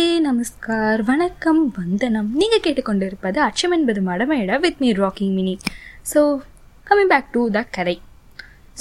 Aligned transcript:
நமஸ்தே 0.00 0.20
நமஸ்கார் 0.26 1.00
வணக்கம் 1.08 1.58
வந்தனம். 1.78 2.28
நீங்கள் 2.40 2.62
கேட்டுக்கொண்டிருப்பது 2.64 3.38
அச்சம் 3.46 3.74
என்பது 3.76 4.00
மடமையிட 4.06 4.52
with 4.62 4.78
me 4.82 4.90
rocking 5.00 5.34
Mini 5.38 5.54
so 6.10 6.20
coming 6.88 7.10
back 7.12 7.28
to 7.34 7.42
the 7.56 7.60
கரை 7.76 7.94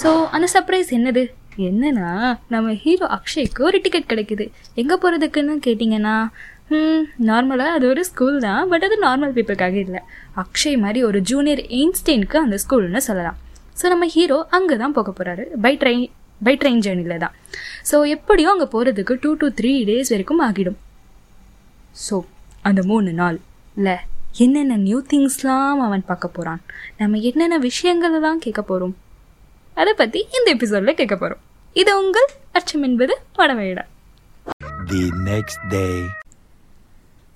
ஸோ 0.01 0.09
அந்த 0.35 0.47
சர்ப்ரைஸ் 0.53 0.89
என்னது? 0.97 1.23
என்னன்னா 1.69 2.11
நம்ம 2.53 2.75
ஹீரோ 2.83 3.07
அக்ஷய்க்கு 3.17 3.65
ஒரு 3.69 3.77
டிக்கெட் 3.85 4.09
கிடைக்குது. 4.11 4.45
எங்கே 4.81 4.97
போகிறதுக்குன்னு 5.03 5.55
கேட்டிங்கன்னா 5.67 6.15
நார்மலாக 7.29 7.77
அது 7.77 7.87
ஒரு 7.93 8.03
ஸ்கூல் 8.11 8.37
தான் 8.47 8.69
பட் 8.73 8.85
அது 8.89 8.97
நார்மல் 9.07 9.35
பீப்புளுக்காக 9.37 9.77
இல்லை. 9.85 10.03
அக்ஷய் 10.43 10.81
மாதிரி 10.83 11.01
ஒரு 11.11 11.21
ஜூனியர் 11.31 11.63
எயின்ஸ்டீனுக்கு 11.79 12.39
அந்த 12.45 12.59
ஸ்கூல்னு 12.65 13.01
சொல்லலாம். 13.09 13.39
ஸோ 13.81 13.87
நம்ம 13.95 14.07
ஹீரோ 14.17 14.37
அங்கே 14.59 14.77
தான் 14.83 14.95
போக 14.99 15.11
போகிறாரு 15.17 15.45
பை 15.65 15.73
ட்ரெயின் 15.81 16.05
பை 16.47 16.53
ட்ரெயின் 16.61 16.83
ஜேர்னியில் 16.85 17.23
தான். 17.25 17.35
ஸோ 17.91 17.97
எப்படியும் 18.17 18.53
அங்கே 18.57 18.69
போகிறதுக்கு 18.75 19.15
டூ 19.25 19.33
டு 19.41 19.49
த்ரீ 19.61 19.73
டேஸ் 19.89 20.13
வரைக்கும் 20.15 20.43
ஆகிடும். 20.47 20.79
ஸோ 21.95 22.15
அந்த 22.63 22.81
மூணு 22.83 23.13
நாள். 23.13 23.37
இல்லை 23.77 23.95
என்னென்ன 24.39 24.77
நியூ 24.79 24.99
திங்ஸ்லாம் 25.09 25.79
அவன் 25.85 26.03
பார்க்க 26.05 26.27
போகிறான் 26.29 26.61
நம்ம 26.97 27.19
என்னென்ன 27.29 27.57
விஷயங்கள்லாம் 27.59 28.43
கேட்க 28.45 28.61
போகிறோம் 28.63 28.95
அதை 29.77 29.93
பற்றி 29.93 30.19
இந்த 30.37 30.47
எபிசோடில் 30.55 30.99
கேட்க 30.99 31.15
போகிறோம் 31.15 31.41
இது 31.75 31.91
உங்கள் 32.01 32.29
அச்சம் 32.51 32.83
என்பது 32.83 33.15
படமேடா 33.37 33.85
The 34.89 35.01
next 35.25 35.59
day. 35.73 35.95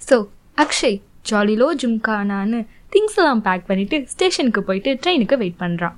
So 0.01 0.15
Akshay 0.57 0.97
ஜாலிலோ 1.25 1.67
ஜும்கானான்னு 1.81 2.59
திங்ஸ் 2.93 3.17
எல்லாம் 3.19 3.41
பேக் 3.41 3.67
பண்ணிட்டு 3.67 3.97
ஸ்டேஷனுக்கு 4.09 4.63
போயிட்டு 4.63 4.91
ட்ரெயினுக்கு 5.03 5.37
வெயிட் 5.37 5.61
பண்ணுறான் 5.61 5.97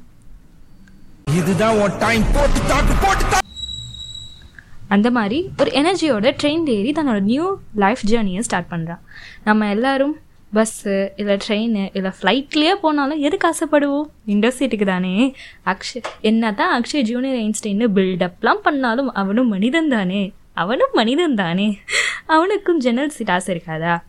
இதுதான் 1.31 1.77
அந்த 4.87 5.11
மாதிரி 5.11 5.49
ஒரு 5.61 5.71
எனர்ஜியோட 5.71 6.35
ட்ரெயின் 6.43 6.69
ஏறி 6.69 6.91
தன்னோட 6.91 7.19
நியூ 7.19 7.57
லைஃப் 7.75 7.99
ஜேர்னியை 8.07 8.39
ஸ்டார்ட் 8.39 8.71
பண்ணுறான் 8.71 8.99
நம்ம 9.43 9.69
எல்லாரும் 9.69 10.15
பஸ்ஸு 10.53 11.09
இல்லை 11.15 11.37
ட்ரெயின் 11.47 11.89
இல்லை 11.93 12.11
ஃப்ளைட்லேயே 12.21 12.73
போனாலும் 12.73 13.19
எதுக்கு 13.19 13.47
ஆசைப்படுவோம்? 13.49 14.09
விண்டோ 14.25 14.53
சீட்டுக்கு 14.59 14.85
தானே. 14.85 15.35
அக்ஷய் 15.65 16.03
என்ன 16.21 16.53
தான் 16.53 16.81
அக்ஷய் 16.81 17.01
ஜூனியர் 17.01 17.37
ஐன்ஸ்டைன்னு 17.37 17.87
பில்டப்லாம் 17.95 18.61
பண்ணாலும் 18.63 19.13
அவனும் 19.13 19.47
மனிதன் 19.47 19.89
தானே. 19.89 20.33
அவனும் 20.53 20.89
மனிதன் 20.93 21.35
தானே. 21.35 21.79
அவனுக்கும் 22.25 22.77
ஜெனரல் 22.77 23.09
சீட் 23.09 23.31
ஆசை 23.31 23.55
இருக்காதா? 23.55 23.99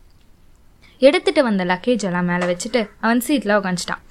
எடுத்துட்டு 0.99 1.43
வந்த 1.43 1.65
லக்கேஜ் 1.65 2.05
எல்லாம் 2.05 2.25
மேலே 2.25 2.47
வச்சுட்டு 2.47 2.89
அவன் 3.01 3.21
சீட்டில் 3.21 3.57
உட்காந்துட்டான் 3.57 4.03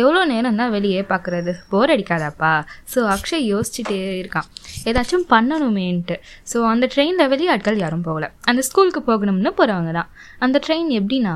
எவ்வளோ 0.00 0.20
நேரம் 0.32 0.58
தான் 0.60 0.72
வெளியே 0.74 1.00
பார்க்குறது 1.10 1.52
போர் 1.70 1.92
அடிக்காதாப்பா. 1.94 2.52
ஸோ 2.92 2.98
அக்ஷய் 3.14 3.44
யோசிச்சுட்டே 3.52 3.98
இருக்கான். 4.20 4.48
ஏதாச்சும் 4.90 5.26
பண்ணணுமேன்ட்டு. 5.32 6.16
ஸோ 6.52 6.58
அந்த 6.72 6.84
ட்ரெயினில் 6.94 7.30
வெளியாட்கள் 7.32 7.78
யாரும் 7.82 8.04
போகல. 8.08 8.28
அந்த 8.50 8.62
ஸ்கூலுக்கு 8.68 9.02
போகணும்னு 9.10 9.52
போகிறவங்க 9.60 9.92
தான் 9.98 10.10
அந்த 10.46 10.60
ட்ரெயின் 10.66 10.90
எப்படின்னா 11.00 11.34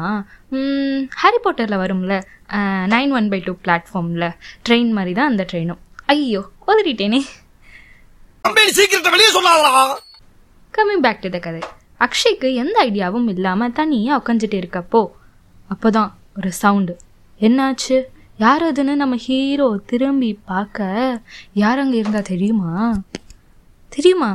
ஹாரி 1.23 1.41
பாட்டரில் 1.47 1.81
வரும்ல? 1.85 2.17
நைன் 2.95 3.15
ஒன் 3.19 3.31
பை 3.35 3.41
டூ 3.47 3.55
பிளாட்ஃபார்மில் 3.67 4.29
ட்ரெயின் 4.69 4.91
மாதிரி 4.98 5.15
தான் 5.20 5.31
அந்த 5.33 5.47
ட்ரெயினும் 5.53 5.83
ஐயோ 6.15 6.43
சொல்லாதா 9.37 9.70
கம்மிங் 10.75 11.05
பேக் 11.05 11.23
டு 11.25 11.29
த 11.35 11.39
கதை. 11.47 11.61
அக்ஷய்க்கு 12.05 12.48
எந்த 12.63 12.77
ஐடியாவும் 12.89 13.29
இல்லாமல் 13.33 13.75
தனியாக 13.79 14.19
உட்காந்துட்டு 14.20 14.57
இருக்கப்போ 14.63 15.01
அப்போ 15.73 15.89
தான் 15.97 16.11
ஒரு 16.39 16.51
சவுண்டு 16.63 16.95
என்னாச்சு? 17.41 17.97
யார் 18.42 18.62
அதுன்னு 18.62 18.95
நம்ம 19.01 19.15
ஹீரோ 19.27 19.67
திரும்பி 19.91 20.39
பார்க்க 20.45 20.89
யார் 21.61 21.79
அங்கே 21.79 21.98
இருந்தா 21.98 22.20
தெரியுமா? 22.20 22.73
தெரியுமா? 23.89 24.29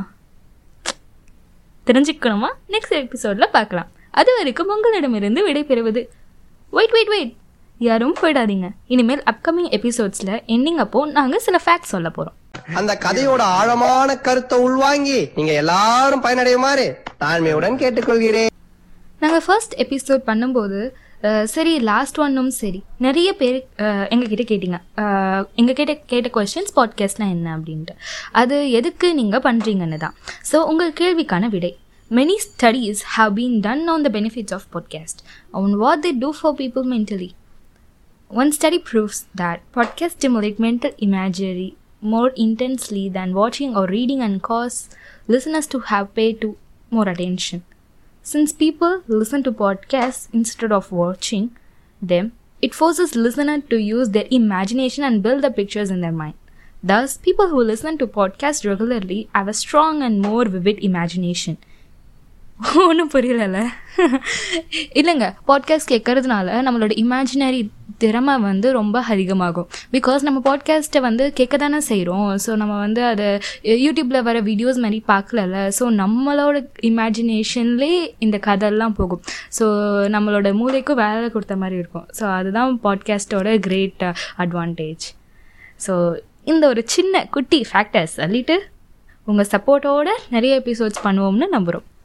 தெரிஞ்சுக்கணுமா? 1.86 2.48
நெக்ஸ்ட் 2.72 2.94
எபிசோடில் 3.02 3.52
பார்க்கலாம். 3.52 3.90
அது 4.10 4.30
வரைக்கும் 4.36 4.72
உங்களிடமிருந்து 4.74 5.40
விடைபெறுவது. 5.48 6.02
வெயிட் 6.76 6.94
வெயிட் 6.96 7.12
வெயிட் 7.14 7.32
யாரும் 7.78 8.16
போயிடாதீங்க. 8.22 8.70
இனிமேல் 8.94 9.22
அப்கமிங் 9.32 9.70
எபிசோட்ஸில் 9.78 10.34
எண்டிங் 10.54 10.80
அப்போ 10.84 11.06
நாங்கள் 11.18 11.44
சில 11.46 11.60
ஃபேக்ட்ஸ் 11.64 11.94
சொல்ல 11.94 12.10
போகிறோம் 12.10 12.38
அந்த 12.80 12.98
கதையோட 13.04 13.42
ஆழமான 13.58 14.18
கருத்தை 14.26 14.58
உள்வாங்கி 14.66 15.20
நீங்க 15.36 15.52
எல்லாரும் 15.62 16.24
பயனடையுமாறு 16.26 16.88
தாழ்மையுடன் 17.22 17.80
கேட்டுக்கொள்கிறேன். 17.84 18.50
நாங்கள் 19.22 19.44
ஃபர்ஸ்ட் 19.46 19.74
எபிசோட் 19.84 20.28
பண்ணும்போது 20.30 20.80
சரி 21.44 21.72
லாஸ்ட் 21.80 22.18
ஒன்னும் 22.20 22.50
சரி 22.50 22.80
நிறைய 22.98 23.28
பேர் 23.32 23.58
எங்ககிட்ட 24.12 24.44
கேட்டீங்க 24.50 24.78
எங்கள் 25.56 25.74
கிட்ட 25.74 25.94
கேட்ட 26.06 26.28
கொஸ்டின்ஸ் 26.28 26.72
பாட்காஸ்ட்லாம் 26.76 27.32
என்ன 27.34 27.48
அப்படின்ட்டு 27.58 27.94
அது 28.32 28.56
எதுக்கு 28.70 29.08
நீங்கள் 29.14 29.40
பண்ணுறீங்கன்னு 29.40 29.96
தான் 29.96 30.16
ஸோ 30.52 30.56
உங்கள் 30.64 30.96
கேள்விக்கான 31.00 31.48
விடை 31.48 31.72
many 32.10 32.36
studies 32.46 33.02
have 33.14 33.32
been 33.38 33.56
done 33.60 33.84
on 33.88 34.02
the 34.02 34.10
benefits 34.12 34.54
of 34.54 34.66
podcast 34.74 35.22
and 35.50 35.76
what 35.76 36.02
they 36.06 36.12
do 36.18 36.30
for 36.40 36.54
people 36.54 36.86
mentally 36.94 37.30
one 38.30 38.52
study 38.52 38.80
proves 38.90 39.20
that 39.36 39.58
podcast 39.74 40.18
stimulate 40.18 40.58
mental 40.58 40.96
imagery 41.08 41.70
more 42.12 42.32
intensely 42.46 43.04
than 43.16 43.32
வாட்சிங் 43.40 43.72
or 43.72 43.90
reading 43.90 44.24
and 44.28 44.40
cause 44.50 44.78
listeners 45.28 45.68
to 45.74 45.80
have 45.90 46.08
pay 46.14 46.26
to 46.40 46.50
more 46.90 47.08
attention 47.08 47.62
Since 48.24 48.52
people 48.52 49.02
listen 49.08 49.42
to 49.42 49.52
podcasts 49.52 50.28
instead 50.32 50.72
of 50.72 50.92
watching 50.92 51.56
them, 52.02 52.32
it 52.62 52.74
forces 52.74 53.16
listener 53.16 53.60
to 53.62 53.76
use 53.76 54.10
their 54.10 54.28
imagination 54.30 55.04
and 55.04 55.22
build 55.22 55.42
the 55.42 55.50
pictures 55.50 55.90
in 55.90 56.00
their 56.00 56.12
mind. 56.12 56.34
Thus, 56.84 57.16
people 57.18 57.48
who 57.48 57.62
listen 57.62 57.98
to 57.98 58.06
podcasts 58.06 58.64
regularly 58.64 59.28
have 59.34 59.48
a 59.48 59.52
strong 59.52 60.02
and 60.02 60.20
more 60.20 60.44
vivid 60.46 60.78
imagination. 60.82 61.56
ஒன்றும் 62.88 63.10
புரியலல்ல 63.10 63.58
இல்லைங்க 64.98 65.26
podcast 65.48 65.90
கேட்கறதுனால 65.90 66.62
நம்மளோட 66.66 66.92
imaginary 67.04 67.60
திறமை 68.02 68.34
வந்து 68.40 68.68
ரொம்ப 68.72 68.96
அதிகமாகும். 69.12 69.68
Because 69.92 70.26
நம்ம 70.28 70.42
பாட்காஸ்ட்டை 70.48 71.00
வந்து 71.00 71.24
கேட்க 71.32 71.56
தானே 71.56 71.80
செய்கிறோம் 71.88 72.28
ஸோ 72.46 72.50
நம்ம 72.56 72.74
வந்து 72.78 73.02
அதை 73.04 73.28
யூடியூப்பில் 73.84 74.26
வர 74.28 74.40
வீடியோஸ் 74.40 74.82
மாதிரி 74.84 75.00
பார்க்கலல்ல. 75.12 75.58
ஸோ 75.78 75.86
நம்மளோட 76.02 76.56
இமேஜினேஷன்லே 76.90 77.92
இந்த 78.18 78.38
கதையெல்லாம் 78.48 78.94
போகும். 78.94 79.22
ஸோ 79.58 79.66
நம்மளோட 80.16 80.50
மூளைக்கும் 80.60 81.00
வேலை 81.04 81.30
கொடுத்த 81.30 81.56
மாதிரி 81.56 81.78
இருக்கும். 81.82 82.06
ஸோ 82.20 82.24
அதுதான் 82.38 82.80
பாட்காஸ்ட்டோட 82.84 83.58
கிரேட் 83.60 84.04
அட்வான்டேஜ் 84.38 85.06
ஸோ 85.86 85.94
இந்த 86.44 86.64
ஒரு 86.68 86.82
சின்ன 86.86 87.24
குட்டி 87.30 87.58
ஃபேக்டர்ஸ் 87.70 88.14
சொல்லிட்டு 88.20 88.56
உங்கள் 89.26 89.50
சப்போர்ட்டோட 89.52 90.10
நிறைய 90.30 90.52
எபிசோட்ஸ் 90.60 91.02
பண்ணுவோம்னு 91.04 91.48
நம்புகிறோம் 91.52 91.86